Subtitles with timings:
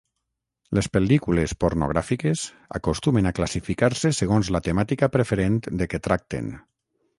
[0.77, 2.45] Les pel·lícules pornogràfiques
[2.79, 6.53] acostumen a classificar-se segons la temàtica preferent de què tracten.